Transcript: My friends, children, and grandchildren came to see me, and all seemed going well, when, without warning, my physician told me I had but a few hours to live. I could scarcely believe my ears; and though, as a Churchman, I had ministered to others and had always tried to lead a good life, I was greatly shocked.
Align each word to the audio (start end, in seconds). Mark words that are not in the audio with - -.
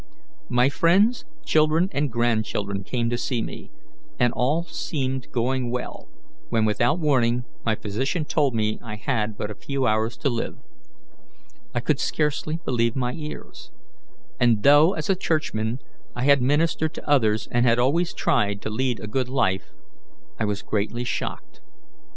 My 0.49 0.67
friends, 0.67 1.25
children, 1.45 1.87
and 1.91 2.11
grandchildren 2.11 2.83
came 2.83 3.07
to 3.11 3.19
see 3.19 3.39
me, 3.43 3.69
and 4.19 4.33
all 4.33 4.63
seemed 4.63 5.31
going 5.31 5.69
well, 5.69 6.07
when, 6.49 6.65
without 6.65 6.97
warning, 6.97 7.43
my 7.63 7.75
physician 7.75 8.25
told 8.25 8.55
me 8.55 8.79
I 8.81 8.95
had 8.95 9.37
but 9.37 9.51
a 9.51 9.53
few 9.53 9.85
hours 9.85 10.17
to 10.17 10.29
live. 10.31 10.55
I 11.75 11.81
could 11.81 11.99
scarcely 11.99 12.57
believe 12.65 12.95
my 12.95 13.13
ears; 13.13 13.69
and 14.39 14.63
though, 14.63 14.93
as 14.95 15.07
a 15.07 15.15
Churchman, 15.15 15.77
I 16.15 16.23
had 16.23 16.41
ministered 16.41 16.95
to 16.95 17.07
others 17.07 17.47
and 17.51 17.63
had 17.63 17.77
always 17.77 18.11
tried 18.11 18.59
to 18.63 18.71
lead 18.71 18.99
a 18.99 19.05
good 19.07 19.29
life, 19.29 19.69
I 20.39 20.45
was 20.45 20.63
greatly 20.63 21.03
shocked. 21.03 21.61